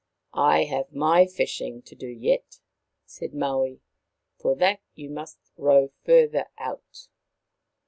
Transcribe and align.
"I 0.55 0.63
have 0.63 0.91
my 0.93 1.27
fishing 1.27 1.83
to 1.83 1.93
do 1.93 2.07
yet," 2.07 2.59
said 3.05 3.35
Maui." 3.35 3.81
For 4.39 4.55
that 4.55 4.79
you 4.95 5.11
must 5.11 5.37
row 5.57 5.89
further 6.03 6.47
out." 6.57 7.07